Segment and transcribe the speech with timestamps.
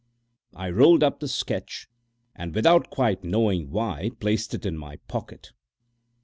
[0.55, 1.87] I rolled up the sketch,
[2.35, 5.51] and without quite knowing why, placed it in my pocket.